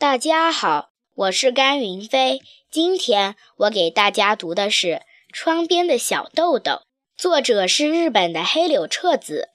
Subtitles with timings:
[0.00, 2.40] 大家好，我是甘云飞。
[2.70, 4.86] 今天我给大家读的是
[5.32, 6.72] 《窗边的小豆豆》，
[7.16, 9.48] 作者是日本的黑柳彻子。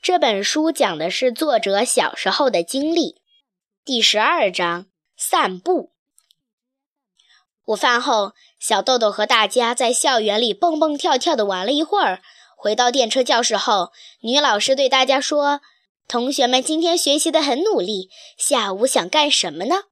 [0.00, 3.20] 这本书讲的是作者小时候的经历。
[3.84, 5.90] 第十二章：散步。
[7.64, 12.22] 午饭后，小豆豆和大家在校园里蹦蹦跳跳的玩了一会儿。
[12.56, 15.60] 回到电车教室后，女老师对大家说。
[16.06, 19.84] 同学们今天学习的很努力，下午想干什么呢？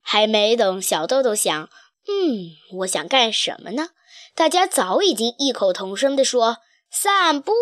[0.00, 1.70] 还没等小豆豆想，
[2.06, 3.88] 嗯，我想干什么呢？
[4.34, 6.58] 大家早已经异口同声地说
[6.90, 7.52] ：“散步。”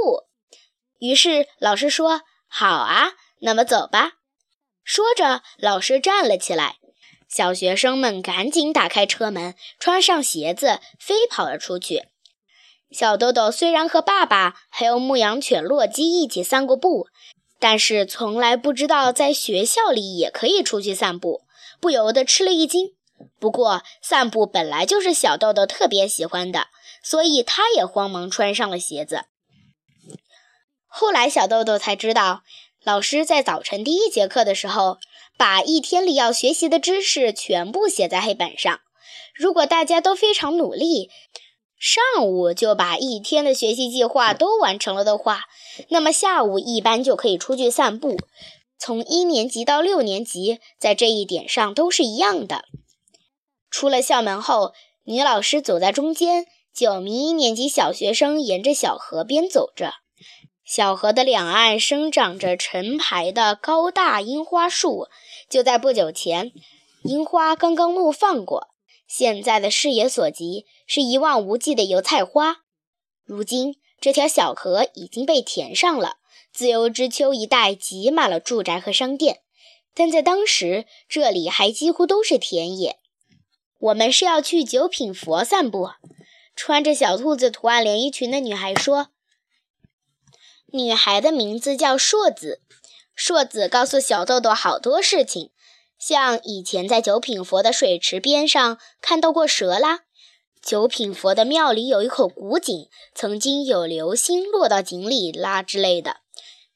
[0.98, 4.14] 于是老师说：“好啊，那么走吧。”
[4.82, 6.76] 说着，老师站了起来。
[7.28, 12.08] 小学生们赶紧打开车门，穿上鞋子，飞跑了出去。
[12.90, 17.06] 小豆豆虽然和爸爸还有牧羊犬洛基一起散过步。
[17.62, 21.42] 但是从来不知道在学校里也可以出去散步，
[21.80, 22.94] 不由得吃了一惊。
[23.38, 26.66] 不过散步本来就是小豆豆特别喜欢的，
[27.04, 29.26] 所以他也慌忙穿上了鞋子。
[30.88, 32.42] 后来小豆豆才知道，
[32.82, 34.98] 老师在早晨第一节课的时候，
[35.38, 38.80] 把一天里要学习的知识全部写在黑板上。
[39.36, 41.10] 如果大家都非常努力，
[41.82, 45.46] 上午就把一天的学习计划都完成了的话，
[45.88, 48.16] 那么下午一般就可以出去散步。
[48.78, 52.66] 从一年级到六年级，在这一点上都是一样的。
[53.68, 59.94] 出了校门后，女老师走在中间，九名一年级小学生沿着小河边走着。
[60.64, 65.08] 小河的两岸生长着成排的高大樱花树，
[65.50, 66.52] 就在不久前，
[67.02, 68.68] 樱花刚刚怒放过。
[69.14, 72.62] 现在的视野所及是一望无际的油菜花。
[73.24, 76.16] 如今，这条小河已经被填上了，
[76.50, 79.42] 自由之丘一带挤满了住宅和商店。
[79.92, 83.00] 但在当时，这里还几乎都是田野。
[83.80, 85.90] 我们是要去九品佛散步。
[86.56, 89.08] 穿着小兔子图案连衣裙的女孩说
[90.72, 92.62] ：“女孩的名字叫硕子。
[93.14, 95.50] 硕子告诉小豆豆好多事情。”
[96.04, 100.00] 像以前在九品佛的水池边上看到过蛇啦，
[100.60, 106.16] 九品佛的庙里有一口古井，曾经有流星落到井里啦之类的。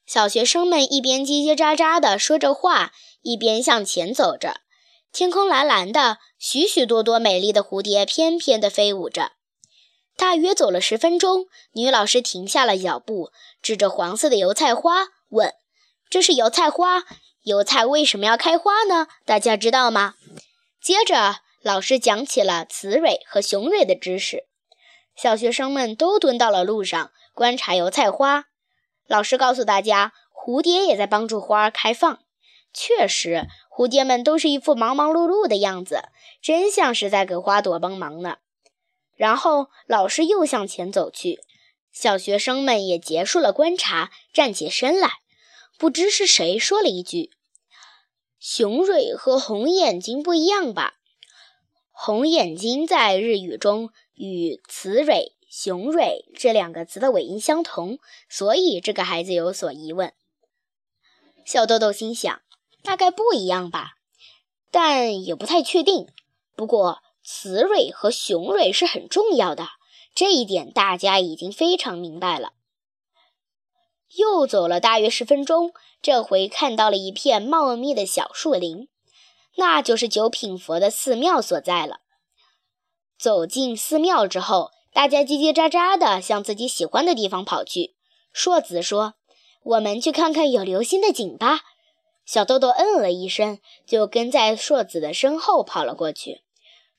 [0.06, 2.92] 小学生们一边叽叽喳喳地说着话，
[3.22, 4.60] 一边向前走着。
[5.12, 9.32] 天空蓝蓝的，许许多多美丽的蝴蝶翩翩地飞舞着。
[10.16, 15.53] 大约走了十分钟，女老师停下了脚步，指着黄色的油菜花问
[16.08, 17.03] ：“这是油菜花？”
[17.47, 19.07] 油菜为什么要开花呢？
[19.25, 20.15] 大家知道吗？
[20.83, 24.49] 接着，老师讲起了雌蕊和雄蕊的知识。
[25.15, 28.47] 小学生们都蹲到了路上观察油菜花。
[29.06, 32.19] 老师告诉大家，蝴蝶也在帮助花儿开放。
[32.75, 36.09] 确实，蝴蝶们都是一副忙忙碌碌的样子，
[36.43, 38.39] 真像是在给花朵帮忙呢。
[39.15, 41.39] 然后，老师又向前走去。
[41.93, 45.11] 小学生们也结束了观察，站起身来。
[45.79, 47.36] 不知是谁说了一句。
[48.49, 50.95] 雄蕊和红眼睛不一样吧？
[51.91, 57.99] 红眼睛在日语中与雌蕊、雄蕊这两个词的尾音相同，
[58.29, 60.12] 所以这个孩子有所疑问。
[61.45, 62.41] 小豆豆心想，
[62.85, 63.95] 大概不一样吧，
[64.71, 66.06] 但也不太确定。
[66.55, 69.71] 不过雌蕊和雄蕊是很重要的，
[70.15, 72.53] 这一点大家已经非常明白了。
[74.16, 75.72] 又走了大约十分钟，
[76.03, 78.88] 这回看到了一片茂密的小树林，
[79.56, 82.00] 那就是九品佛的寺庙所在了。
[83.19, 87.94] 走进寺庙之后，大家叽叽喳喳地向自己喜欢的地方跑去。
[88.32, 89.15] 硕子说
[89.65, 91.60] ：“我们去看看有流星的井吧。”
[92.26, 96.43] 小豆豆嗯了一声，就跟在硕子的身后跑了过去。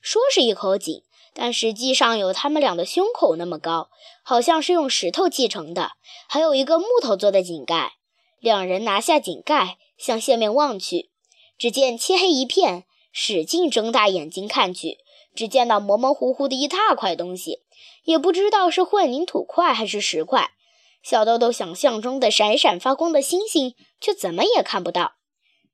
[0.00, 1.02] 说是一口井。
[1.34, 3.90] 但实际上有他们俩的胸口那么高，
[4.22, 5.92] 好像是用石头砌成的，
[6.28, 7.94] 还有一个木头做的井盖。
[8.40, 11.10] 两人拿下井盖，向下面望去，
[11.58, 14.98] 只见漆黑一片，使劲睁大眼睛看去，
[15.34, 17.62] 只见到模模糊糊的一大块东西，
[18.04, 20.52] 也不知道是混凝土块还是石块。
[21.02, 25.14] 小豆豆想象中的闪闪发光的星星，却怎么也看不到。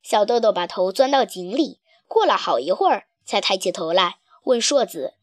[0.02, 5.14] 小豆豆把头钻到井里，过了好一会儿，才抬起头来问硕子。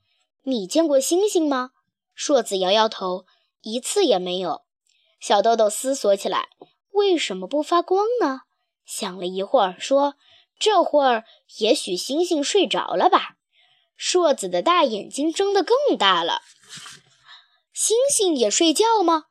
[0.43, 1.71] 你见过星星吗？
[2.15, 3.25] 硕子摇摇头，
[3.61, 4.63] 一次也没有。
[5.19, 6.49] 小豆豆思索起来，
[6.91, 8.41] 为什么不发光呢？
[8.83, 10.15] 想了一会儿，说
[10.59, 11.25] ：“这会儿
[11.59, 13.35] 也许星星睡着了吧。”
[13.95, 16.41] 硕子的大眼睛睁得更大了。
[17.71, 19.25] 星星也睡觉吗？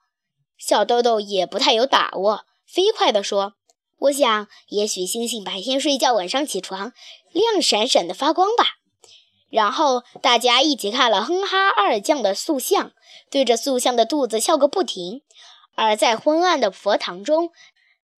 [0.57, 3.55] 小豆豆也不太有把握，飞快地说
[3.99, 6.93] ：“我想，也许星星白天睡觉，晚上起床，
[7.33, 8.80] 亮闪闪的发光吧。
[9.51, 12.93] 然后大家一起看了哼哈二将的塑像，
[13.31, 15.21] 对着塑像的肚子笑个不停。
[15.75, 17.51] 而在昏暗的佛堂中，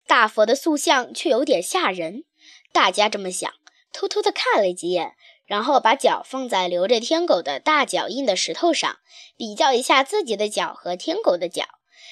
[0.07, 2.25] 大佛的塑像却有点吓人。
[2.73, 3.53] 大家这么想，
[3.93, 8.99] 偷偷地看了几眼，然后把脚放在留着天狗的大脚印的石头上，
[9.37, 11.65] 比较一下自己的脚和天狗的脚。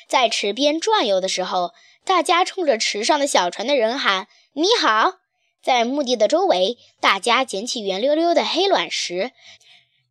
[0.08, 1.72] 在池边转悠的时候。
[2.02, 5.18] 大家冲着池上的小船的人喊：“你好！”
[5.62, 9.32] 在墓地的周围，大家捡起圆溜溜的黑卵石，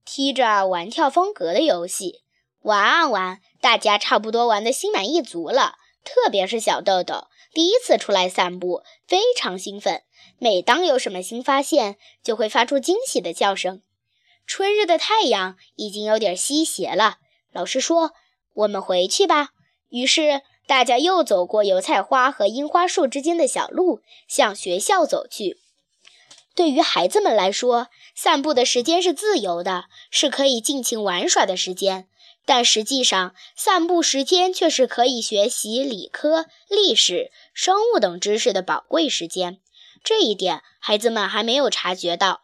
[0.06, 2.22] 踢着玩跳方格的游戏。
[2.62, 5.76] 玩啊玩，大家差不多玩得心满意足了。
[6.04, 10.04] 特别是小豆豆，第一次出来散步，非常兴奋。
[10.38, 13.82] 每当有什么新发现，就会发出惊喜的叫声。
[14.46, 17.18] 春日的太阳已经有点西斜了，
[17.52, 18.14] 老师说
[18.54, 19.50] ：“我们回去吧。”
[19.90, 20.42] 于是。
[20.70, 25.58] 大家又走过油菜花和樱花树之间的小路，向学校走去。
[26.54, 32.08] 对于孩子们来说，散步的时间是自由的，是可以尽情玩耍的时间。
[32.46, 39.58] 但实际上，散步时间却是可以学习理科、历史、生物等知识的宝贵时间。
[40.04, 42.42] 这一点，孩子们还没有察觉到。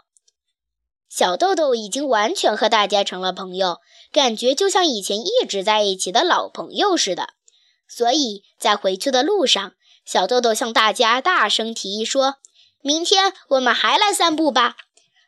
[1.07, 3.81] 小豆豆已经完全和大家成了朋友，
[4.11, 7.34] 感觉就像以前一直在一起的老朋友似的。
[7.87, 9.73] 所以在回去的路上，
[10.05, 12.35] 小豆豆向大家大声提议说
[12.81, 14.77] ：“明天我们还来散步吧！”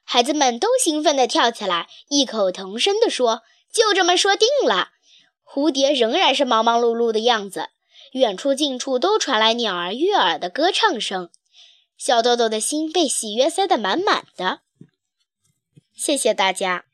[0.04, 4.90] 孩子们都兴奋地跳起来，异口同声地说：“就这么说定了！”
[5.44, 7.70] 蝴蝶仍然是忙忙碌碌的样子，
[8.14, 11.30] 远处近处都传来鸟儿悦耳的歌唱声，
[11.98, 14.62] 小豆豆的心被喜悦塞得满满的。
[15.96, 16.88] 谢谢大家。